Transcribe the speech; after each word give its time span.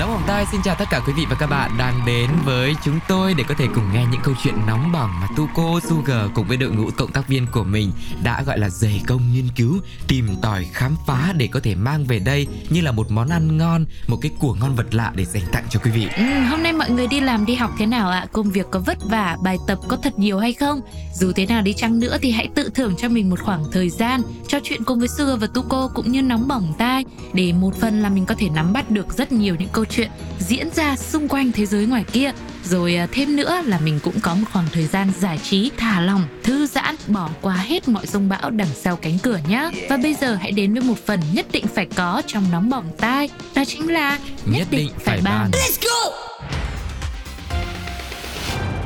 Nóng 0.00 0.10
bỏng 0.10 0.22
tai 0.26 0.46
xin 0.52 0.60
chào 0.64 0.74
tất 0.78 0.84
cả 0.90 1.00
quý 1.06 1.12
vị 1.12 1.26
và 1.30 1.36
các 1.40 1.46
bạn 1.46 1.70
đang 1.78 2.06
đến 2.06 2.30
với 2.44 2.74
chúng 2.84 2.98
tôi 3.08 3.34
để 3.34 3.44
có 3.48 3.54
thể 3.58 3.66
cùng 3.74 3.92
nghe 3.92 4.04
những 4.12 4.20
câu 4.24 4.34
chuyện 4.42 4.54
nóng 4.66 4.92
bỏng 4.92 5.10
mà 5.20 5.28
Tuco 5.36 5.80
Sugar 5.88 6.30
cùng 6.34 6.46
với 6.48 6.56
đội 6.56 6.70
ngũ 6.70 6.90
cộng 6.96 7.12
tác 7.12 7.28
viên 7.28 7.46
của 7.46 7.64
mình 7.64 7.92
đã 8.24 8.42
gọi 8.42 8.58
là 8.58 8.68
dày 8.68 9.02
công 9.06 9.32
nghiên 9.32 9.48
cứu, 9.56 9.78
tìm 10.08 10.28
tòi 10.42 10.66
khám 10.72 10.96
phá 11.06 11.32
để 11.36 11.48
có 11.52 11.60
thể 11.60 11.74
mang 11.74 12.04
về 12.04 12.18
đây 12.18 12.46
như 12.70 12.80
là 12.80 12.92
một 12.92 13.10
món 13.10 13.28
ăn 13.28 13.58
ngon, 13.58 13.84
một 14.08 14.18
cái 14.22 14.32
của 14.38 14.54
ngon 14.54 14.74
vật 14.74 14.94
lạ 14.94 15.12
để 15.14 15.24
dành 15.24 15.42
tặng 15.52 15.64
cho 15.70 15.80
quý 15.84 15.90
vị. 15.90 16.08
ừ, 16.16 16.24
Hôm 16.50 16.62
nay 16.62 16.72
mọi 16.72 16.90
người 16.90 17.06
đi 17.06 17.20
làm 17.20 17.46
đi 17.46 17.54
học 17.54 17.70
thế 17.78 17.86
nào 17.86 18.10
ạ? 18.10 18.26
Công 18.32 18.50
việc 18.50 18.66
có 18.70 18.80
vất 18.80 18.98
vả, 19.10 19.36
bài 19.44 19.58
tập 19.66 19.78
có 19.88 19.96
thật 19.96 20.18
nhiều 20.18 20.38
hay 20.38 20.52
không? 20.52 20.80
Dù 21.14 21.32
thế 21.32 21.46
nào 21.46 21.62
đi 21.62 21.72
chăng 21.72 22.00
nữa 22.00 22.18
thì 22.22 22.30
hãy 22.30 22.48
tự 22.54 22.70
thưởng 22.74 22.94
cho 22.98 23.08
mình 23.08 23.30
một 23.30 23.40
khoảng 23.40 23.64
thời 23.72 23.90
gian 23.90 24.22
trò 24.48 24.58
chuyện 24.62 24.84
cùng 24.84 24.98
với 24.98 25.08
Sugar 25.08 25.40
và 25.40 25.46
Tuco 25.54 25.88
cũng 25.94 26.12
như 26.12 26.22
nóng 26.22 26.48
bỏng 26.48 26.72
tai 26.78 27.04
để 27.32 27.52
một 27.52 27.74
phần 27.80 28.02
là 28.02 28.08
mình 28.08 28.26
có 28.26 28.34
thể 28.38 28.48
nắm 28.48 28.72
bắt 28.72 28.90
được 28.90 29.12
rất 29.16 29.32
nhiều 29.32 29.56
những 29.58 29.68
câu 29.72 29.84
chuyện 29.90 30.10
diễn 30.38 30.70
ra 30.74 30.96
xung 30.96 31.28
quanh 31.28 31.52
thế 31.52 31.66
giới 31.66 31.86
ngoài 31.86 32.04
kia. 32.12 32.32
Rồi 32.64 32.96
à, 32.96 33.06
thêm 33.12 33.36
nữa 33.36 33.62
là 33.64 33.80
mình 33.80 34.00
cũng 34.02 34.20
có 34.20 34.34
một 34.34 34.44
khoảng 34.52 34.66
thời 34.72 34.86
gian 34.86 35.12
giải 35.20 35.38
trí 35.38 35.70
thả 35.76 36.00
lòng 36.00 36.24
thư 36.44 36.66
giãn 36.66 36.96
bỏ 37.06 37.28
qua 37.40 37.54
hết 37.54 37.88
mọi 37.88 38.06
rông 38.06 38.28
bão 38.28 38.50
đằng 38.50 38.68
sau 38.74 38.96
cánh 38.96 39.18
cửa 39.22 39.38
nhé 39.48 39.70
và 39.90 39.96
bây 39.96 40.14
giờ 40.14 40.34
hãy 40.34 40.52
đến 40.52 40.72
với 40.74 40.82
một 40.82 41.06
phần 41.06 41.20
nhất 41.32 41.46
định 41.52 41.66
phải 41.74 41.86
có 41.96 42.22
trong 42.26 42.44
nóng 42.52 42.70
bỏng 42.70 42.84
tai 42.98 43.28
đó 43.54 43.64
chính 43.66 43.92
là 43.92 44.18
Nhất 44.46 44.66
định 44.70 44.90
phải 45.04 45.20
bàn. 45.24 45.50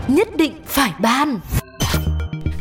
nhất 0.08 0.28
định 0.36 0.52
phải 0.66 0.92
ban 0.98 1.40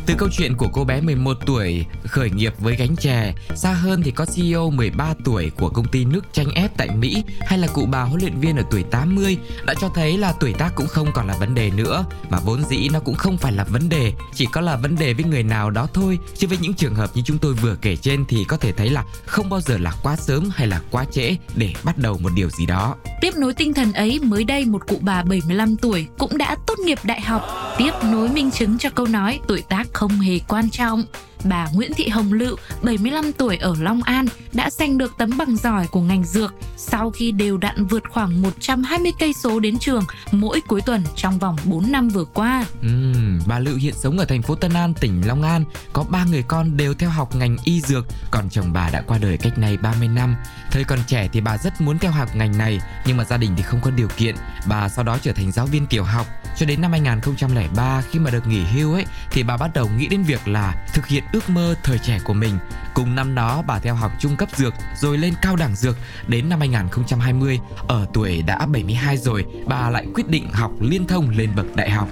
từ 0.06 0.14
câu 0.18 0.28
chuyện 0.32 0.56
của 0.56 0.68
cô 0.68 0.84
bé 0.84 1.00
11 1.00 1.36
tuổi 1.46 1.86
khởi 2.04 2.30
nghiệp 2.30 2.54
với 2.58 2.76
gánh 2.76 2.96
chè, 2.96 3.34
xa 3.54 3.72
hơn 3.72 4.02
thì 4.02 4.10
có 4.10 4.26
CEO 4.34 4.70
13 4.70 5.14
tuổi 5.24 5.50
của 5.50 5.68
công 5.68 5.88
ty 5.88 6.04
nước 6.04 6.24
chanh 6.32 6.50
ép 6.54 6.76
tại 6.76 6.88
Mỹ 6.96 7.22
hay 7.40 7.58
là 7.58 7.66
cụ 7.66 7.86
bà 7.86 8.02
huấn 8.02 8.20
luyện 8.20 8.40
viên 8.40 8.56
ở 8.56 8.62
tuổi 8.70 8.82
80 8.82 9.36
đã 9.66 9.74
cho 9.80 9.88
thấy 9.88 10.18
là 10.18 10.32
tuổi 10.40 10.52
tác 10.52 10.72
cũng 10.74 10.86
không 10.86 11.08
còn 11.14 11.26
là 11.26 11.36
vấn 11.40 11.54
đề 11.54 11.70
nữa 11.70 12.04
mà 12.30 12.38
vốn 12.44 12.64
dĩ 12.64 12.88
nó 12.92 13.00
cũng 13.00 13.14
không 13.14 13.36
phải 13.36 13.52
là 13.52 13.64
vấn 13.64 13.88
đề, 13.88 14.12
chỉ 14.34 14.46
có 14.52 14.60
là 14.60 14.76
vấn 14.76 14.96
đề 14.96 15.14
với 15.14 15.24
người 15.24 15.42
nào 15.42 15.70
đó 15.70 15.88
thôi. 15.94 16.18
Chứ 16.36 16.46
với 16.46 16.58
những 16.60 16.74
trường 16.74 16.94
hợp 16.94 17.10
như 17.14 17.22
chúng 17.24 17.38
tôi 17.38 17.54
vừa 17.54 17.76
kể 17.82 17.96
trên 17.96 18.24
thì 18.28 18.44
có 18.48 18.56
thể 18.56 18.72
thấy 18.72 18.90
là 18.90 19.04
không 19.26 19.50
bao 19.50 19.60
giờ 19.60 19.78
là 19.78 19.92
quá 20.02 20.16
sớm 20.16 20.50
hay 20.54 20.66
là 20.66 20.80
quá 20.90 21.04
trễ 21.12 21.36
để 21.56 21.72
bắt 21.84 21.98
đầu 21.98 22.18
một 22.18 22.30
điều 22.34 22.50
gì 22.50 22.66
đó. 22.66 22.96
Tiếp 23.20 23.34
nối 23.36 23.54
tinh 23.54 23.74
thần 23.74 23.92
ấy, 23.92 24.20
mới 24.22 24.44
đây 24.44 24.64
một 24.64 24.82
cụ 24.86 24.98
bà 25.00 25.22
75 25.22 25.76
tuổi 25.76 26.06
cũng 26.18 26.38
đã 26.38 26.56
tốt 26.66 26.78
nghiệp 26.78 26.98
đại 27.04 27.20
học, 27.20 27.42
tiếp 27.78 27.90
nối 28.04 28.28
minh 28.28 28.50
chứng 28.50 28.78
cho 28.78 28.90
câu 28.90 29.06
nói 29.06 29.40
tuổi 29.48 29.62
tác 29.68 29.93
không 29.94 30.20
hề 30.20 30.38
quan 30.48 30.70
trọng. 30.70 31.04
Bà 31.44 31.68
Nguyễn 31.74 31.92
Thị 31.96 32.08
Hồng 32.08 32.32
Lựu, 32.32 32.56
75 32.82 33.32
tuổi 33.32 33.56
ở 33.56 33.74
Long 33.80 34.02
An, 34.02 34.26
đã 34.52 34.70
giành 34.70 34.98
được 34.98 35.12
tấm 35.18 35.30
bằng 35.38 35.56
giỏi 35.56 35.86
của 35.86 36.00
ngành 36.00 36.24
dược 36.24 36.54
sau 36.76 37.10
khi 37.10 37.32
đều 37.32 37.58
đặn 37.58 37.86
vượt 37.86 38.02
khoảng 38.10 38.42
120 38.42 39.12
cây 39.18 39.32
số 39.32 39.60
đến 39.60 39.78
trường 39.78 40.04
mỗi 40.32 40.60
cuối 40.68 40.80
tuần 40.86 41.02
trong 41.16 41.38
vòng 41.38 41.56
4 41.64 41.92
năm 41.92 42.08
vừa 42.08 42.24
qua. 42.24 42.64
Ừm, 42.82 43.40
bà 43.46 43.58
Lựu 43.58 43.76
hiện 43.76 43.94
sống 43.96 44.18
ở 44.18 44.24
thành 44.24 44.42
phố 44.42 44.54
Tân 44.54 44.72
An, 44.72 44.94
tỉnh 44.94 45.26
Long 45.26 45.42
An, 45.42 45.64
có 45.92 46.04
ba 46.08 46.24
người 46.24 46.42
con 46.42 46.76
đều 46.76 46.94
theo 46.94 47.10
học 47.10 47.34
ngành 47.36 47.56
y 47.64 47.80
dược, 47.80 48.06
còn 48.30 48.50
chồng 48.50 48.72
bà 48.72 48.90
đã 48.90 49.02
qua 49.06 49.18
đời 49.18 49.36
cách 49.36 49.58
nay 49.58 49.76
30 49.76 50.08
năm. 50.08 50.36
Thời 50.70 50.84
còn 50.84 50.98
trẻ 51.06 51.28
thì 51.32 51.40
bà 51.40 51.58
rất 51.58 51.80
muốn 51.80 51.98
theo 51.98 52.10
học 52.10 52.36
ngành 52.36 52.58
này, 52.58 52.80
nhưng 53.06 53.16
mà 53.16 53.24
gia 53.24 53.36
đình 53.36 53.50
thì 53.56 53.62
không 53.62 53.80
có 53.80 53.90
điều 53.90 54.08
kiện. 54.16 54.34
Bà 54.66 54.88
sau 54.88 55.04
đó 55.04 55.18
trở 55.22 55.32
thành 55.32 55.52
giáo 55.52 55.66
viên 55.66 55.86
tiểu 55.86 56.04
học, 56.04 56.26
cho 56.56 56.66
đến 56.66 56.80
năm 56.80 56.90
2003 56.90 58.02
khi 58.10 58.18
mà 58.18 58.30
được 58.30 58.46
nghỉ 58.46 58.62
hưu 58.62 58.94
ấy 58.94 59.04
thì 59.30 59.42
bà 59.42 59.56
bắt 59.56 59.70
đầu 59.74 59.88
nghĩ 59.98 60.06
đến 60.06 60.22
việc 60.22 60.48
là 60.48 60.86
thực 60.94 61.06
hiện 61.06 61.24
ước 61.32 61.50
mơ 61.50 61.74
thời 61.82 61.98
trẻ 61.98 62.18
của 62.24 62.34
mình. 62.34 62.58
Cùng 62.94 63.14
năm 63.14 63.34
đó 63.34 63.62
bà 63.66 63.78
theo 63.78 63.94
học 63.94 64.12
trung 64.20 64.36
cấp 64.36 64.48
dược 64.56 64.74
rồi 65.00 65.18
lên 65.18 65.34
cao 65.42 65.56
đẳng 65.56 65.76
dược 65.76 65.96
đến 66.28 66.48
năm 66.48 66.60
2020 66.60 67.60
ở 67.88 68.06
tuổi 68.12 68.42
đã 68.42 68.66
72 68.66 69.16
rồi 69.16 69.44
bà 69.66 69.90
lại 69.90 70.06
quyết 70.14 70.28
định 70.28 70.48
học 70.52 70.72
liên 70.80 71.06
thông 71.06 71.30
lên 71.30 71.50
bậc 71.56 71.76
đại 71.76 71.90
học. 71.90 72.08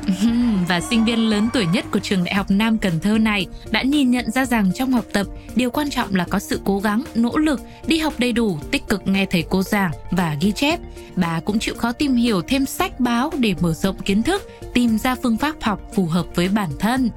Và 0.69 0.81
sinh 0.81 1.05
viên 1.05 1.19
lớn 1.19 1.49
tuổi 1.53 1.67
nhất 1.67 1.85
của 1.93 1.99
trường 1.99 2.25
đại 2.25 2.35
học 2.35 2.47
Nam 2.49 2.79
Cần 2.79 3.01
Thơ 3.01 3.19
này 3.19 3.47
đã 3.71 3.83
nhìn 3.83 4.11
nhận 4.11 4.31
ra 4.31 4.45
rằng 4.45 4.73
trong 4.75 4.93
học 4.93 5.05
tập, 5.13 5.27
điều 5.55 5.71
quan 5.71 5.91
trọng 5.91 6.15
là 6.15 6.25
có 6.31 6.39
sự 6.39 6.61
cố 6.65 6.81
gắng, 6.81 7.05
nỗ 7.15 7.37
lực, 7.37 7.61
đi 7.87 7.99
học 7.99 8.13
đầy 8.19 8.33
đủ, 8.33 8.59
tích 8.71 8.89
cực 8.89 9.07
nghe 9.07 9.27
thầy 9.27 9.45
cô 9.51 9.63
giảng 9.63 9.93
và 10.11 10.37
ghi 10.41 10.53
chép. 10.53 10.81
Bà 11.17 11.41
cũng 11.41 11.59
chịu 11.59 11.75
khó 11.79 11.93
tìm 11.93 12.15
hiểu 12.15 12.43
thêm 12.43 12.67
sách 12.67 13.01
báo 13.01 13.33
để 13.39 13.55
mở 13.61 13.75
rộng 13.75 13.97
kiến 13.99 14.23
thức, 14.23 14.32
tìm 14.75 14.99
ra 14.99 15.15
phương 15.23 15.39
pháp 15.39 15.55
học 15.61 15.81
phù 15.95 16.07
hợp 16.07 16.27
với 16.35 16.49
bản 16.49 16.71
thân. 16.79 17.11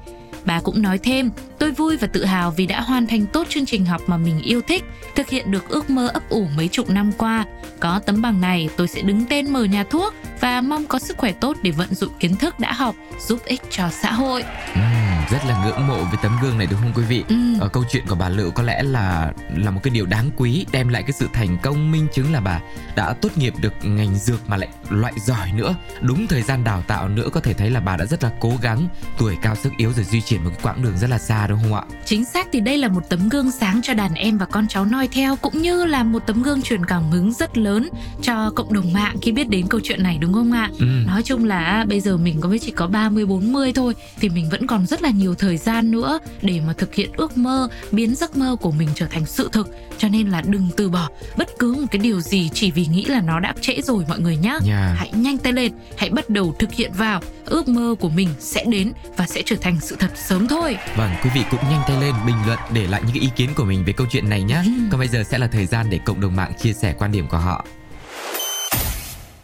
Bà 0.44 0.60
cũng 0.60 0.82
nói 0.82 0.98
thêm, 0.98 1.30
tôi 1.58 1.70
vui 1.70 1.96
và 1.96 2.06
tự 2.06 2.24
hào 2.24 2.50
vì 2.50 2.66
đã 2.66 2.80
hoàn 2.80 3.06
thành 3.06 3.26
tốt 3.26 3.46
chương 3.48 3.66
trình 3.66 3.84
học 3.84 4.02
mà 4.06 4.16
mình 4.16 4.42
yêu 4.42 4.60
thích, 4.68 4.84
thực 5.14 5.28
hiện 5.28 5.50
được 5.50 5.68
ước 5.68 5.90
mơ 5.90 6.08
ấp 6.08 6.22
ủ 6.28 6.46
mấy 6.56 6.68
chục 6.68 6.90
năm 6.90 7.12
qua. 7.18 7.44
Có 7.80 8.00
tấm 8.06 8.22
bằng 8.22 8.40
này, 8.40 8.68
tôi 8.76 8.88
sẽ 8.88 9.02
đứng 9.02 9.24
tên 9.28 9.52
mở 9.52 9.64
nhà 9.64 9.84
thuốc 9.84 10.14
và 10.40 10.60
mong 10.60 10.84
có 10.86 10.98
sức 10.98 11.16
khỏe 11.16 11.32
tốt 11.32 11.56
để 11.62 11.70
vận 11.70 11.94
dụng 11.94 12.12
kiến 12.20 12.36
thức 12.36 12.60
đã 12.60 12.72
học, 12.72 12.94
giúp 13.26 13.38
ích 13.44 13.62
cho 13.70 13.88
xã 13.90 14.12
hội. 14.12 14.44
Ừm, 14.74 15.05
rất 15.30 15.46
là 15.46 15.64
ngưỡng 15.64 15.86
mộ 15.86 15.96
với 16.04 16.18
tấm 16.22 16.36
gương 16.42 16.58
này 16.58 16.66
đúng 16.70 16.80
không 16.80 16.92
quý 16.94 17.02
vị? 17.02 17.24
Ừm. 17.28 17.60
Ở 17.60 17.68
câu 17.68 17.84
chuyện 17.90 18.06
của 18.08 18.14
bà 18.14 18.28
Lựu 18.28 18.50
có 18.50 18.62
lẽ 18.62 18.82
là 18.82 19.32
là 19.56 19.70
một 19.70 19.80
cái 19.82 19.90
điều 19.90 20.06
đáng 20.06 20.30
quý 20.36 20.66
đem 20.72 20.88
lại 20.88 21.02
cái 21.02 21.12
sự 21.12 21.28
thành 21.32 21.58
công 21.62 21.92
minh 21.92 22.06
chứng 22.14 22.32
là 22.32 22.40
bà 22.40 22.60
đã 22.96 23.12
tốt 23.12 23.28
nghiệp 23.36 23.54
được 23.60 23.72
ngành 23.82 24.14
dược 24.14 24.48
mà 24.48 24.56
lại 24.56 24.68
loại 24.90 25.12
giỏi 25.26 25.52
nữa 25.52 25.74
đúng 26.00 26.26
thời 26.26 26.42
gian 26.42 26.64
đào 26.64 26.82
tạo 26.86 27.08
nữa 27.08 27.28
có 27.32 27.40
thể 27.40 27.52
thấy 27.52 27.70
là 27.70 27.80
bà 27.80 27.96
đã 27.96 28.04
rất 28.04 28.22
là 28.24 28.30
cố 28.40 28.52
gắng 28.62 28.88
tuổi 29.18 29.36
cao 29.42 29.54
sức 29.54 29.72
yếu 29.76 29.92
rồi 29.92 30.04
di 30.04 30.20
chuyển 30.20 30.44
một 30.44 30.50
cái 30.50 30.58
quãng 30.62 30.82
đường 30.82 30.98
rất 30.98 31.10
là 31.10 31.18
xa 31.18 31.46
đúng 31.46 31.58
không 31.62 31.74
ạ 31.74 31.82
Chính 32.04 32.24
xác 32.24 32.48
thì 32.52 32.60
đây 32.60 32.78
là 32.78 32.88
một 32.88 33.08
tấm 33.08 33.28
gương 33.28 33.50
sáng 33.50 33.80
cho 33.82 33.94
đàn 33.94 34.14
em 34.14 34.38
và 34.38 34.46
con 34.46 34.68
cháu 34.68 34.84
noi 34.84 35.08
theo 35.08 35.36
cũng 35.36 35.62
như 35.62 35.84
là 35.84 36.02
một 36.02 36.22
tấm 36.26 36.42
gương 36.42 36.62
truyền 36.62 36.86
cảm 36.86 37.10
hứng 37.10 37.32
rất 37.32 37.58
lớn 37.58 37.88
cho 38.22 38.50
cộng 38.50 38.72
đồng 38.72 38.92
mạng 38.92 39.16
khi 39.22 39.32
biết 39.32 39.48
đến 39.48 39.66
câu 39.68 39.80
chuyện 39.84 40.02
này 40.02 40.18
đúng 40.18 40.32
không 40.32 40.52
ạ? 40.52 40.70
ừ. 40.78 40.86
Nói 41.06 41.22
chung 41.22 41.44
là 41.44 41.84
bây 41.88 42.00
giờ 42.00 42.16
mình 42.16 42.40
có 42.40 42.48
mới 42.48 42.58
chỉ 42.58 42.70
có 42.72 42.86
30 42.86 43.26
40 43.26 43.72
thôi 43.72 43.94
thì 44.20 44.28
mình 44.28 44.48
vẫn 44.50 44.66
còn 44.66 44.86
rất 44.86 45.02
là 45.02 45.10
nhiều 45.18 45.34
thời 45.34 45.56
gian 45.56 45.90
nữa 45.90 46.18
để 46.42 46.60
mà 46.66 46.72
thực 46.72 46.94
hiện 46.94 47.10
ước 47.16 47.36
mơ, 47.36 47.68
biến 47.92 48.14
giấc 48.14 48.36
mơ 48.36 48.56
của 48.60 48.70
mình 48.70 48.88
trở 48.94 49.06
thành 49.06 49.26
sự 49.26 49.48
thực. 49.52 49.68
Cho 49.98 50.08
nên 50.08 50.28
là 50.28 50.42
đừng 50.46 50.68
từ 50.76 50.88
bỏ 50.88 51.08
bất 51.36 51.48
cứ 51.58 51.74
một 51.74 51.86
cái 51.90 51.98
điều 51.98 52.20
gì 52.20 52.50
chỉ 52.54 52.70
vì 52.70 52.86
nghĩ 52.86 53.04
là 53.04 53.20
nó 53.20 53.40
đã 53.40 53.54
trễ 53.60 53.80
rồi 53.82 54.04
mọi 54.08 54.20
người 54.20 54.36
nhé. 54.36 54.58
Nha. 54.64 54.94
Hãy 54.98 55.10
nhanh 55.14 55.38
tay 55.38 55.52
lên, 55.52 55.72
hãy 55.96 56.10
bắt 56.10 56.30
đầu 56.30 56.54
thực 56.58 56.72
hiện 56.72 56.92
vào. 56.92 57.20
Ước 57.44 57.68
mơ 57.68 57.94
của 58.00 58.08
mình 58.08 58.28
sẽ 58.40 58.64
đến 58.64 58.92
và 59.16 59.26
sẽ 59.26 59.42
trở 59.44 59.56
thành 59.60 59.80
sự 59.80 59.96
thật 59.98 60.10
sớm 60.14 60.48
thôi. 60.48 60.76
Vâng, 60.96 61.10
quý 61.24 61.30
vị 61.34 61.40
cũng 61.50 61.60
nhanh 61.70 61.82
tay 61.88 62.00
lên 62.00 62.14
bình 62.26 62.36
luận 62.46 62.58
để 62.72 62.86
lại 62.86 63.02
những 63.04 63.14
cái 63.14 63.22
ý 63.22 63.30
kiến 63.36 63.50
của 63.56 63.64
mình 63.64 63.84
về 63.84 63.92
câu 63.92 64.06
chuyện 64.10 64.28
này 64.28 64.42
nhé. 64.42 64.62
Ừ. 64.64 64.70
Còn 64.90 64.98
bây 64.98 65.08
giờ 65.08 65.22
sẽ 65.30 65.38
là 65.38 65.46
thời 65.46 65.66
gian 65.66 65.90
để 65.90 65.98
cộng 66.04 66.20
đồng 66.20 66.36
mạng 66.36 66.52
chia 66.62 66.72
sẻ 66.72 66.94
quan 66.98 67.12
điểm 67.12 67.26
của 67.28 67.38
họ. 67.38 67.64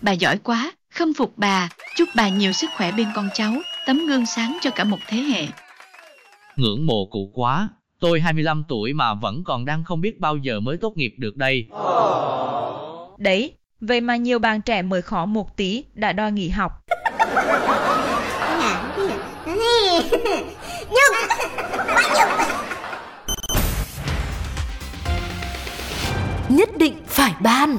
Bà 0.01 0.13
giỏi 0.13 0.39
quá, 0.39 0.73
khâm 0.95 1.15
phục 1.15 1.33
bà, 1.37 1.69
chúc 1.97 2.09
bà 2.17 2.29
nhiều 2.29 2.53
sức 2.53 2.71
khỏe 2.77 2.93
bên 2.93 3.07
con 3.15 3.29
cháu, 3.35 3.53
tấm 3.87 4.07
gương 4.07 4.27
sáng 4.27 4.59
cho 4.61 4.71
cả 4.71 4.85
một 4.85 4.99
thế 5.09 5.19
hệ. 5.19 5.47
Ngưỡng 6.57 6.87
mộ 6.87 7.07
cụ 7.11 7.31
quá, 7.35 7.69
tôi 8.01 8.21
25 8.21 8.65
tuổi 8.69 8.93
mà 8.93 9.15
vẫn 9.15 9.45
còn 9.45 9.65
đang 9.65 9.85
không 9.85 10.01
biết 10.01 10.21
bao 10.21 10.37
giờ 10.37 10.61
mới 10.61 10.77
tốt 10.77 10.93
nghiệp 10.97 11.15
được 11.19 11.37
đây. 11.37 11.69
Đấy, 13.19 13.53
vậy 13.81 14.01
mà 14.01 14.17
nhiều 14.17 14.39
bạn 14.39 14.63
trẻ 14.63 14.83
mới 14.83 15.03
khó 15.03 15.27
một 15.27 15.57
tí 15.57 15.85
đã 15.95 16.13
đòi 16.13 16.33
nghỉ 16.33 16.49
học. 16.49 16.73
nhất 26.49 26.69
định 26.79 26.95
phải 27.07 27.35
ban 27.41 27.79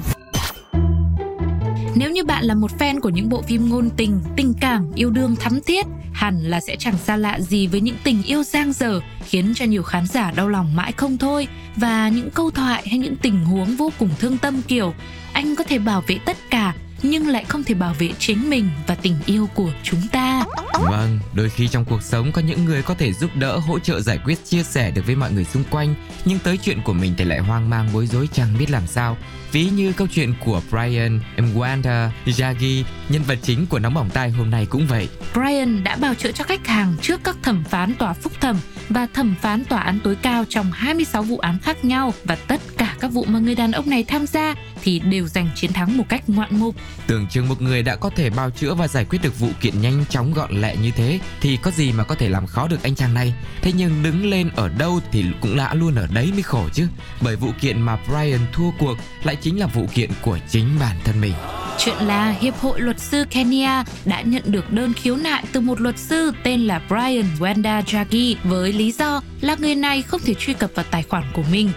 nếu 1.96 2.12
như 2.12 2.24
bạn 2.24 2.46
là 2.46 2.56
một 2.56 2.72
fan 2.80 3.00
của 3.00 3.10
những 3.10 3.30
bộ 3.30 3.42
phim 3.42 3.70
ngôn 3.70 3.90
tình, 3.98 4.20
tình 4.36 4.54
cảm, 4.62 4.92
yêu 4.96 5.10
đương 5.10 5.36
thắm 5.36 5.60
thiết, 5.62 5.86
hẳn 6.14 6.40
là 6.44 6.60
sẽ 6.60 6.76
chẳng 6.76 6.98
xa 6.98 7.18
lạ 7.18 7.40
gì 7.40 7.68
với 7.68 7.82
những 7.82 7.96
tình 8.04 8.24
yêu 8.24 8.44
giang 8.44 8.74
dở 8.74 9.00
khiến 9.26 9.54
cho 9.56 9.66
nhiều 9.66 9.84
khán 9.84 10.08
giả 10.08 10.32
đau 10.32 10.50
lòng 10.50 10.76
mãi 10.76 10.92
không 10.92 11.18
thôi 11.18 11.48
và 11.76 12.10
những 12.10 12.30
câu 12.32 12.52
thoại 12.52 12.84
hay 12.90 13.00
những 13.00 13.16
tình 13.16 13.46
huống 13.46 13.76
vô 13.76 13.92
cùng 14.00 14.10
thương 14.20 14.38
tâm 14.38 14.62
kiểu 14.68 14.94
anh 15.34 15.56
có 15.56 15.64
thể 15.64 15.80
bảo 15.80 16.04
vệ 16.08 16.18
tất 16.26 16.38
cả 16.50 16.74
nhưng 17.04 17.28
lại 17.28 17.44
không 17.44 17.64
thể 17.64 17.74
bảo 17.74 17.94
vệ 18.00 18.10
chính 18.20 18.50
mình 18.50 18.70
và 18.88 18.96
tình 18.96 19.16
yêu 19.26 19.50
của 19.56 19.72
chúng 19.84 20.02
ta. 20.12 20.33
Vâng, 20.80 21.20
đôi 21.34 21.50
khi 21.50 21.68
trong 21.68 21.86
cuộc 21.86 22.04
sống 22.04 22.32
có 22.32 22.42
những 22.42 22.66
người 22.66 22.82
có 22.82 22.94
thể 22.94 23.14
giúp 23.14 23.32
đỡ, 23.36 23.58
hỗ 23.58 23.80
trợ 23.80 24.02
giải 24.02 24.20
quyết, 24.26 24.46
chia 24.46 24.64
sẻ 24.64 24.92
được 24.92 25.06
với 25.06 25.16
mọi 25.16 25.32
người 25.32 25.44
xung 25.44 25.64
quanh, 25.64 25.96
nhưng 26.26 26.40
tới 26.40 26.58
chuyện 26.58 26.82
của 26.82 26.94
mình 26.94 27.14
thì 27.18 27.26
lại 27.26 27.40
hoang 27.40 27.70
mang 27.70 27.90
bối 27.94 28.08
rối 28.08 28.30
chẳng 28.34 28.58
biết 28.60 28.72
làm 28.72 28.88
sao. 28.88 29.18
Ví 29.52 29.70
như 29.70 29.94
câu 29.94 30.08
chuyện 30.12 30.34
của 30.46 30.62
Brian 30.70 31.20
Mwanda 31.38 32.10
Jagi, 32.26 32.84
nhân 33.10 33.22
vật 33.28 33.38
chính 33.42 33.66
của 33.66 33.80
Nóng 33.80 33.94
Bỏng 33.94 34.10
Tai 34.10 34.30
hôm 34.30 34.50
nay 34.50 34.66
cũng 34.70 34.88
vậy. 34.88 35.10
Brian 35.34 35.84
đã 35.84 35.96
bào 35.96 36.14
chữa 36.14 36.32
cho 36.32 36.44
khách 36.44 36.68
hàng 36.68 36.96
trước 37.02 37.22
các 37.24 37.36
thẩm 37.44 37.64
phán 37.64 37.94
tòa 37.96 38.14
phúc 38.14 38.34
thẩm 38.42 38.58
và 38.90 39.08
thẩm 39.14 39.36
phán 39.42 39.66
tòa 39.66 39.80
án 39.80 40.00
tối 40.04 40.16
cao 40.22 40.46
trong 40.50 40.72
26 40.72 41.24
vụ 41.24 41.38
án 41.38 41.60
khác 41.60 41.86
nhau 41.86 42.14
và 42.24 42.36
tất 42.36 42.62
các 43.04 43.12
vụ 43.12 43.26
mà 43.28 43.40
người 43.40 43.56
đàn 43.56 43.72
ông 43.72 43.90
này 43.90 44.04
tham 44.04 44.28
gia 44.28 44.56
thì 44.84 45.00
đều 45.00 45.28
giành 45.28 45.50
chiến 45.56 45.74
thắng 45.74 45.98
một 45.98 46.04
cách 46.10 46.24
ngoạn 46.28 46.50
mục. 46.52 46.76
Tưởng 47.08 47.28
chừng 47.28 47.50
một 47.50 47.62
người 47.62 47.84
đã 47.84 47.96
có 47.96 48.10
thể 48.10 48.30
bào 48.30 48.50
chữa 48.50 48.74
và 48.74 48.88
giải 48.88 49.06
quyết 49.06 49.20
được 49.24 49.40
vụ 49.40 49.50
kiện 49.62 49.82
nhanh 49.82 50.06
chóng 50.10 50.34
gọn 50.34 50.62
lẹ 50.62 50.76
như 50.76 50.92
thế 50.92 51.20
thì 51.42 51.58
có 51.58 51.72
gì 51.72 51.92
mà 51.92 52.04
có 52.04 52.16
thể 52.16 52.30
làm 52.30 52.48
khó 52.48 52.68
được 52.68 52.84
anh 52.84 52.96
chàng 52.96 53.14
này. 53.14 53.34
Thế 53.62 53.72
nhưng 53.76 54.04
đứng 54.04 54.26
lên 54.26 54.50
ở 54.56 54.70
đâu 54.70 55.00
thì 55.12 55.26
cũng 55.42 55.58
đã 55.58 55.74
luôn 55.74 55.96
ở 55.96 56.08
đấy 56.14 56.30
mới 56.34 56.42
khổ 56.42 56.70
chứ. 56.74 56.88
Bởi 57.22 57.36
vụ 57.36 57.52
kiện 57.62 57.82
mà 57.82 57.98
Brian 58.08 58.40
thua 58.54 58.72
cuộc 58.80 58.98
lại 59.24 59.36
chính 59.36 59.60
là 59.60 59.68
vụ 59.68 59.86
kiện 59.94 60.10
của 60.22 60.38
chính 60.50 60.68
bản 60.80 60.96
thân 61.04 61.22
mình. 61.22 61.34
Chuyện 61.78 61.98
là 61.98 62.30
Hiệp 62.30 62.58
hội 62.58 62.82
Luật 62.82 63.00
sư 63.00 63.26
Kenya 63.30 63.84
đã 64.06 64.22
nhận 64.22 64.44
được 64.46 64.72
đơn 64.72 64.94
khiếu 64.94 65.16
nại 65.16 65.44
từ 65.52 65.60
một 65.60 65.82
luật 65.82 66.00
sư 66.00 66.32
tên 66.44 66.62
là 66.62 66.82
Brian 66.88 67.26
Wenda 67.40 67.84
Jagi 67.84 68.36
với 68.44 68.74
lý 68.74 68.92
do 68.92 69.22
là 69.42 69.56
người 69.60 69.76
này 69.76 70.02
không 70.02 70.22
thể 70.26 70.34
truy 70.34 70.54
cập 70.54 70.72
vào 70.76 70.86
tài 70.92 71.04
khoản 71.04 71.24
của 71.34 71.44
mình. 71.52 71.72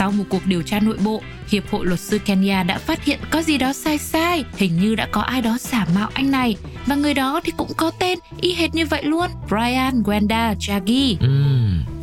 Sau 0.00 0.10
một 0.10 0.24
cuộc 0.28 0.46
điều 0.46 0.62
tra 0.62 0.80
nội 0.80 0.96
bộ, 1.04 1.22
Hiệp 1.48 1.70
hội 1.70 1.86
Luật 1.86 2.00
sư 2.00 2.18
Kenya 2.18 2.62
đã 2.62 2.78
phát 2.78 3.04
hiện 3.04 3.18
có 3.30 3.42
gì 3.42 3.58
đó 3.58 3.72
sai 3.72 3.98
sai, 3.98 4.44
hình 4.56 4.80
như 4.80 4.94
đã 4.94 5.08
có 5.12 5.20
ai 5.20 5.42
đó 5.42 5.56
giả 5.60 5.86
mạo 5.94 6.08
anh 6.14 6.30
này 6.30 6.56
và 6.86 6.94
người 6.94 7.14
đó 7.14 7.40
thì 7.44 7.52
cũng 7.56 7.70
có 7.76 7.90
tên 7.98 8.18
y 8.40 8.54
hệt 8.54 8.74
như 8.74 8.86
vậy 8.86 9.04
luôn, 9.04 9.26
Brian 9.48 10.02
Gwenda 10.02 10.54
Jagi. 10.54 11.16
Ừ 11.20 11.49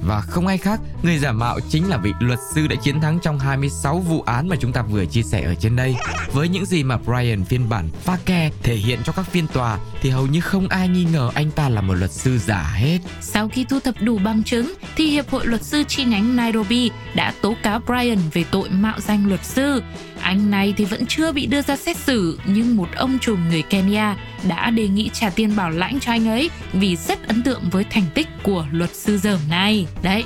và 0.07 0.21
không 0.21 0.47
ai 0.47 0.57
khác, 0.57 0.79
người 1.03 1.17
giả 1.17 1.31
mạo 1.31 1.59
chính 1.69 1.89
là 1.89 1.97
vị 1.97 2.11
luật 2.19 2.39
sư 2.55 2.67
đã 2.67 2.75
chiến 2.83 3.01
thắng 3.01 3.19
trong 3.19 3.39
26 3.39 3.99
vụ 3.99 4.21
án 4.21 4.47
mà 4.47 4.55
chúng 4.59 4.73
ta 4.73 4.81
vừa 4.81 5.05
chia 5.05 5.23
sẻ 5.23 5.43
ở 5.43 5.55
trên 5.55 5.75
đây. 5.75 5.95
Với 6.33 6.49
những 6.49 6.65
gì 6.65 6.83
mà 6.83 6.97
Brian 6.97 7.43
phiên 7.45 7.69
bản 7.69 7.89
pha 8.03 8.17
ke 8.25 8.51
thể 8.63 8.75
hiện 8.75 8.99
cho 9.05 9.13
các 9.13 9.25
phiên 9.31 9.47
tòa 9.47 9.79
thì 10.01 10.09
hầu 10.09 10.27
như 10.27 10.41
không 10.41 10.67
ai 10.67 10.87
nghi 10.87 11.03
ngờ 11.03 11.29
anh 11.33 11.51
ta 11.51 11.69
là 11.69 11.81
một 11.81 11.93
luật 11.93 12.11
sư 12.11 12.37
giả 12.37 12.73
hết. 12.75 12.99
Sau 13.21 13.49
khi 13.49 13.65
thu 13.69 13.79
thập 13.79 13.95
đủ 14.01 14.17
bằng 14.17 14.43
chứng 14.43 14.73
thì 14.95 15.05
Hiệp 15.05 15.29
hội 15.29 15.45
Luật 15.45 15.63
sư 15.63 15.83
chi 15.87 16.03
nhánh 16.03 16.35
Nairobi 16.35 16.91
đã 17.15 17.33
tố 17.41 17.55
cáo 17.63 17.79
Brian 17.79 18.17
về 18.33 18.43
tội 18.51 18.69
mạo 18.69 18.99
danh 18.99 19.27
luật 19.27 19.45
sư. 19.45 19.83
Anh 20.21 20.51
này 20.51 20.73
thì 20.77 20.85
vẫn 20.85 21.05
chưa 21.05 21.31
bị 21.31 21.45
đưa 21.45 21.61
ra 21.61 21.75
xét 21.75 21.97
xử 21.97 22.39
nhưng 22.45 22.75
một 22.75 22.87
ông 22.95 23.19
trùm 23.21 23.49
người 23.49 23.61
Kenya 23.61 24.15
đã 24.47 24.69
đề 24.69 24.87
nghị 24.87 25.09
trả 25.13 25.29
tiền 25.29 25.55
bảo 25.55 25.69
lãnh 25.69 25.99
cho 25.99 26.11
anh 26.11 26.27
ấy 26.27 26.49
vì 26.73 26.95
rất 26.95 27.27
ấn 27.27 27.43
tượng 27.43 27.61
với 27.71 27.83
thành 27.83 28.05
tích 28.13 28.27
của 28.43 28.65
luật 28.71 28.95
sư 28.95 29.17
dởm 29.17 29.39
này. 29.49 29.87
Đấy, 30.03 30.23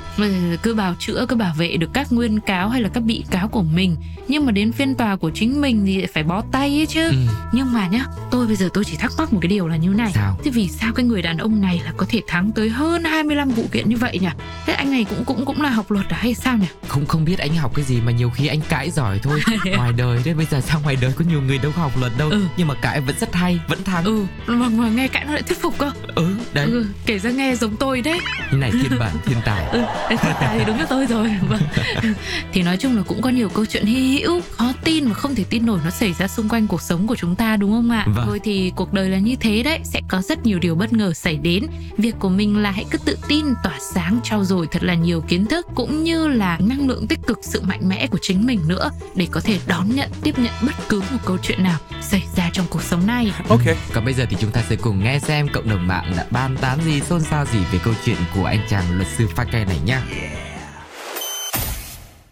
cứ 0.62 0.74
bảo 0.74 0.94
chữa, 0.98 1.26
cứ 1.28 1.36
bảo 1.36 1.54
vệ 1.56 1.76
được 1.76 1.90
các 1.92 2.12
nguyên 2.12 2.40
cáo 2.40 2.68
hay 2.68 2.82
là 2.82 2.88
các 2.88 3.00
bị 3.00 3.24
cáo 3.30 3.48
của 3.48 3.62
mình 3.62 3.96
nhưng 4.28 4.46
mà 4.46 4.52
đến 4.52 4.72
phiên 4.72 4.94
tòa 4.94 5.16
của 5.16 5.30
chính 5.34 5.60
mình 5.60 5.86
thì 5.86 6.06
phải 6.06 6.22
bó 6.22 6.42
tay 6.52 6.68
ấy 6.68 6.86
chứ. 6.86 7.08
Ừ. 7.08 7.16
Nhưng 7.52 7.72
mà 7.72 7.88
nhá, 7.88 8.04
tôi 8.30 8.46
bây 8.46 8.56
giờ 8.56 8.68
tôi 8.74 8.84
chỉ 8.84 8.96
thắc 8.96 9.12
mắc 9.18 9.32
một 9.32 9.38
cái 9.42 9.48
điều 9.48 9.68
là 9.68 9.76
như 9.76 9.88
này. 9.88 10.12
Sao? 10.14 10.38
Thế 10.44 10.50
vì 10.50 10.68
sao 10.68 10.92
cái 10.92 11.06
người 11.06 11.22
đàn 11.22 11.38
ông 11.38 11.60
này 11.60 11.80
là 11.84 11.92
có 11.96 12.06
thể 12.08 12.20
thắng 12.26 12.52
tới 12.52 12.68
hơn 12.68 13.04
25 13.04 13.50
vụ 13.50 13.64
kiện 13.72 13.88
như 13.88 13.96
vậy 13.96 14.18
nhỉ? 14.18 14.28
Thế 14.66 14.72
anh 14.72 14.90
này 14.90 15.04
cũng 15.04 15.24
cũng 15.24 15.44
cũng 15.44 15.62
là 15.62 15.70
học 15.70 15.90
luật 15.90 16.06
à 16.08 16.18
hay 16.20 16.34
sao 16.34 16.58
nhỉ? 16.58 16.66
Không 16.88 17.06
không 17.06 17.24
biết 17.24 17.38
anh 17.38 17.54
học 17.54 17.72
cái 17.74 17.84
gì 17.84 18.00
mà 18.00 18.12
nhiều 18.12 18.30
khi 18.30 18.46
anh 18.46 18.60
cãi 18.68 18.90
giỏi 18.90 19.18
thôi. 19.22 19.40
ngoài 19.76 19.92
đời 19.92 20.20
đấy 20.24 20.34
bây 20.34 20.46
giờ 20.46 20.60
sao 20.60 20.80
ngoài 20.80 20.96
đời 21.00 21.12
có 21.16 21.24
nhiều 21.28 21.42
người 21.42 21.58
đâu 21.58 21.72
có 21.76 21.82
học 21.82 21.92
luật 22.00 22.12
đâu 22.18 22.30
ừ. 22.30 22.42
nhưng 22.56 22.68
mà 22.68 22.74
cãi 22.74 23.00
vẫn 23.00 23.14
rất 23.20 23.34
hay, 23.34 23.60
vẫn 23.68 23.84
thắng. 23.84 24.01
Ừ, 24.04 24.26
mà, 24.46 24.68
mà 24.68 24.88
nghe 24.88 25.08
cãi 25.08 25.24
nó 25.24 25.32
lại 25.32 25.42
thuyết 25.42 25.58
phục 25.62 25.78
cơ. 25.78 25.90
Ừ, 26.14 26.31
đấy. 26.54 26.66
Ừ, 26.66 26.86
kể 27.06 27.18
ra 27.18 27.30
nghe 27.30 27.54
giống 27.54 27.76
tôi 27.76 28.02
đấy. 28.02 28.18
Như 28.52 28.58
này 28.58 28.70
thiên 28.70 28.98
bản 28.98 29.12
thiên 29.26 29.38
tài. 29.44 29.64
ừ, 29.72 29.82
thiên 30.08 30.18
tài 30.40 30.58
thì 30.58 30.64
đúng 30.64 30.78
là 30.78 30.86
tôi 30.90 31.06
rồi. 31.06 31.28
Vâng. 31.48 31.62
thì 32.52 32.62
nói 32.62 32.76
chung 32.76 32.96
là 32.96 33.02
cũng 33.06 33.22
có 33.22 33.30
nhiều 33.30 33.48
câu 33.48 33.66
chuyện 33.66 33.84
hy 33.84 34.20
hữu, 34.20 34.40
khó 34.50 34.72
tin 34.84 35.04
mà 35.04 35.14
không 35.14 35.34
thể 35.34 35.44
tin 35.50 35.66
nổi 35.66 35.78
nó 35.84 35.90
xảy 35.90 36.12
ra 36.12 36.28
xung 36.28 36.48
quanh 36.48 36.66
cuộc 36.66 36.82
sống 36.82 37.06
của 37.06 37.16
chúng 37.16 37.36
ta 37.36 37.56
đúng 37.56 37.72
không 37.72 37.90
ạ? 37.90 38.04
Vâng. 38.06 38.24
Thôi 38.26 38.40
thì 38.44 38.72
cuộc 38.76 38.92
đời 38.92 39.08
là 39.08 39.18
như 39.18 39.36
thế 39.36 39.62
đấy, 39.62 39.78
sẽ 39.84 40.00
có 40.08 40.22
rất 40.22 40.46
nhiều 40.46 40.58
điều 40.58 40.74
bất 40.74 40.92
ngờ 40.92 41.12
xảy 41.12 41.36
đến. 41.36 41.66
Việc 41.98 42.14
của 42.18 42.28
mình 42.28 42.56
là 42.56 42.70
hãy 42.70 42.84
cứ 42.90 42.98
tự 42.98 43.18
tin, 43.28 43.44
tỏa 43.64 43.78
sáng, 43.94 44.20
trau 44.24 44.44
dồi 44.44 44.66
thật 44.70 44.82
là 44.84 44.94
nhiều 44.94 45.20
kiến 45.20 45.46
thức 45.46 45.66
cũng 45.74 46.04
như 46.04 46.28
là 46.28 46.58
năng 46.60 46.88
lượng 46.88 47.06
tích 47.06 47.20
cực, 47.26 47.38
sự 47.42 47.60
mạnh 47.62 47.88
mẽ 47.88 48.06
của 48.06 48.18
chính 48.22 48.46
mình 48.46 48.60
nữa 48.68 48.90
để 49.14 49.26
có 49.30 49.40
thể 49.40 49.58
đón 49.66 49.94
nhận, 49.94 50.10
tiếp 50.22 50.38
nhận 50.38 50.52
bất 50.62 50.72
cứ 50.88 51.00
một 51.00 51.18
câu 51.24 51.38
chuyện 51.42 51.62
nào 51.62 51.78
xảy 52.02 52.22
ra 52.36 52.50
trong 52.52 52.66
cuộc 52.70 52.82
sống 52.82 53.06
này. 53.06 53.32
Ok. 53.48 53.60
Còn 53.92 54.04
bây 54.04 54.14
giờ 54.14 54.26
thì 54.30 54.36
chúng 54.40 54.50
ta 54.50 54.62
sẽ 54.68 54.76
cùng 54.76 55.04
nghe 55.04 55.18
xem 55.18 55.48
cộng 55.52 55.68
đồng 55.70 55.86
mạng 55.86 56.12
đã 56.16 56.24
bàn 56.42 56.56
tán 56.60 56.78
gì, 56.80 57.00
xôn 57.00 57.20
xao 57.20 57.44
gì 57.44 57.58
về 57.72 57.78
câu 57.84 57.94
chuyện 58.04 58.16
của 58.34 58.44
anh 58.44 58.58
chàng 58.68 58.84
luật 58.96 59.08
sư 59.08 59.26
pha 59.36 59.44
ke 59.44 59.64
này 59.64 59.80
nha. 59.84 60.02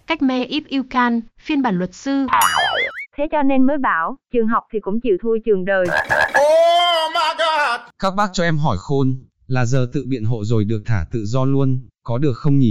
Cách 0.06 0.22
me 0.22 0.44
if 0.44 0.60
you 0.76 0.82
can, 0.90 1.20
phiên 1.40 1.62
bản 1.62 1.78
luật 1.78 1.94
sư. 1.94 2.26
Thế 3.16 3.24
cho 3.32 3.42
nên 3.42 3.66
mới 3.66 3.78
bảo, 3.78 4.16
trường 4.32 4.46
học 4.46 4.64
thì 4.72 4.78
cũng 4.80 5.00
chịu 5.00 5.16
thua 5.22 5.38
trường 5.44 5.64
đời. 5.64 5.86
Oh 5.88 7.12
my 7.14 7.28
God! 7.38 7.80
Các 7.98 8.14
bác 8.14 8.30
cho 8.32 8.44
em 8.44 8.58
hỏi 8.58 8.76
khôn, 8.80 9.16
là 9.46 9.64
giờ 9.64 9.86
tự 9.92 10.04
biện 10.08 10.24
hộ 10.24 10.44
rồi 10.44 10.64
được 10.64 10.82
thả 10.86 11.04
tự 11.12 11.24
do 11.24 11.44
luôn, 11.44 11.88
có 12.04 12.18
được 12.18 12.34
không 12.36 12.58
nhỉ? 12.58 12.70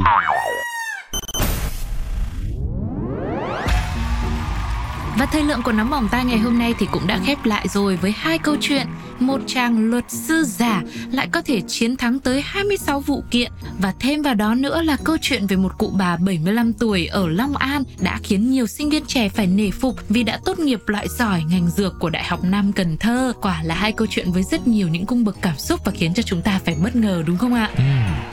Và 5.19 5.25
thời 5.31 5.43
lượng 5.43 5.61
của 5.65 5.71
nóng 5.71 5.89
bỏng 5.89 6.07
tai 6.11 6.25
ngày 6.25 6.37
hôm 6.37 6.59
nay 6.59 6.73
thì 6.79 6.87
cũng 6.91 7.07
đã 7.07 7.19
khép 7.25 7.37
lại 7.45 7.67
rồi 7.67 7.95
với 7.95 8.11
hai 8.11 8.37
câu 8.37 8.55
chuyện. 8.59 8.87
Một 9.19 9.41
chàng 9.47 9.89
luật 9.89 10.03
sư 10.07 10.43
giả 10.43 10.83
lại 11.11 11.27
có 11.31 11.41
thể 11.41 11.61
chiến 11.67 11.97
thắng 11.97 12.19
tới 12.19 12.41
26 12.41 12.99
vụ 12.99 13.23
kiện 13.31 13.51
và 13.81 13.93
thêm 13.99 14.21
vào 14.21 14.33
đó 14.33 14.55
nữa 14.55 14.81
là 14.81 14.97
câu 15.03 15.17
chuyện 15.21 15.47
về 15.47 15.55
một 15.55 15.77
cụ 15.77 15.91
bà 15.97 16.17
75 16.17 16.73
tuổi 16.73 17.05
ở 17.05 17.27
Long 17.27 17.57
An 17.57 17.83
đã 17.99 18.19
khiến 18.23 18.51
nhiều 18.51 18.67
sinh 18.67 18.89
viên 18.89 19.05
trẻ 19.05 19.29
phải 19.29 19.47
nể 19.47 19.71
phục 19.71 20.09
vì 20.09 20.23
đã 20.23 20.39
tốt 20.45 20.59
nghiệp 20.59 20.79
loại 20.85 21.07
giỏi 21.09 21.43
ngành 21.49 21.69
dược 21.69 21.99
của 21.99 22.09
Đại 22.09 22.23
học 22.23 22.43
Nam 22.43 22.73
Cần 22.73 22.97
Thơ. 22.97 23.33
Quả 23.41 23.63
là 23.63 23.75
hai 23.75 23.91
câu 23.91 24.07
chuyện 24.09 24.31
với 24.31 24.43
rất 24.43 24.67
nhiều 24.67 24.87
những 24.87 25.05
cung 25.05 25.23
bậc 25.23 25.37
cảm 25.41 25.57
xúc 25.57 25.79
và 25.85 25.91
khiến 25.91 26.13
cho 26.13 26.23
chúng 26.23 26.41
ta 26.41 26.59
phải 26.65 26.75
bất 26.83 26.95
ngờ 26.95 27.23
đúng 27.27 27.37
không 27.37 27.53
ạ? 27.53 27.69
Ừ. 27.77 27.83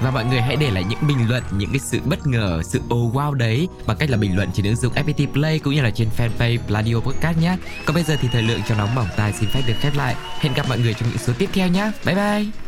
Và 0.03 0.11
mọi 0.11 0.25
người 0.25 0.41
hãy 0.41 0.57
để 0.57 0.71
lại 0.71 0.85
những 0.89 0.99
bình 1.09 1.29
luận, 1.29 1.43
những 1.59 1.71
cái 1.71 1.79
sự 1.79 2.01
bất 2.05 2.27
ngờ, 2.27 2.63
sự 2.65 2.81
oh 2.95 3.15
wow 3.15 3.33
đấy 3.33 3.69
bằng 3.87 3.97
cách 3.97 4.11
là 4.11 4.17
bình 4.17 4.37
luận 4.37 4.49
trên 4.55 4.67
ứng 4.67 4.77
dụng 4.77 4.93
FPT 4.95 5.27
Play 5.33 5.59
cũng 5.59 5.75
như 5.75 5.83
là 5.83 5.91
trên 5.91 6.09
fanpage 6.19 6.59
Radio 6.69 6.95
Podcast 7.01 7.39
nhé. 7.39 7.57
Còn 7.85 7.95
bây 7.95 8.05
giờ 8.05 8.17
thì 8.21 8.29
thời 8.33 8.43
lượng 8.43 8.61
cho 8.69 8.75
nóng 8.75 8.95
bỏng 8.95 9.07
tai 9.17 9.33
xin 9.33 9.49
phép 9.49 9.63
được 9.67 9.75
khép 9.81 9.97
lại. 9.97 10.15
Hẹn 10.41 10.53
gặp 10.55 10.69
mọi 10.69 10.76
mọi 10.77 10.85
người 10.85 10.95
trong 10.95 11.09
những 11.09 11.19
số 11.19 11.33
tiếp 11.39 11.51
theo 11.53 11.69
nhé. 11.69 11.91
Bye 12.05 12.15
bye. 12.15 12.66